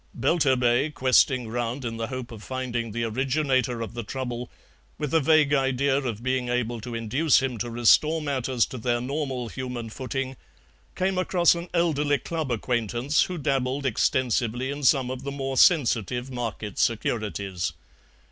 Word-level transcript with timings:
Belturbet, 0.15 0.95
questing 0.95 1.47
round 1.47 1.85
in 1.85 1.97
the 1.97 2.07
hope 2.07 2.31
of 2.31 2.41
finding 2.41 2.91
the 2.91 3.03
originator 3.03 3.81
of 3.81 3.93
the 3.93 4.01
trouble, 4.01 4.49
with 4.97 5.13
a 5.13 5.19
vague 5.19 5.53
idea 5.53 5.95
of 5.97 6.23
being 6.23 6.49
able 6.49 6.81
to 6.81 6.95
induce 6.95 7.39
him 7.39 7.59
to 7.59 7.69
restore 7.69 8.19
matters 8.19 8.65
to 8.65 8.79
their 8.79 8.99
normal 8.99 9.49
human 9.49 9.91
footing, 9.91 10.37
came 10.95 11.19
across 11.19 11.53
an 11.53 11.67
elderly 11.71 12.17
club 12.17 12.51
acquaintance 12.51 13.25
who 13.25 13.37
dabbled 13.37 13.85
extensively 13.85 14.71
in 14.71 14.81
some 14.81 15.11
of 15.11 15.21
the 15.23 15.29
more 15.31 15.55
sensitive 15.55 16.31
market 16.31 16.79
securities. 16.79 17.73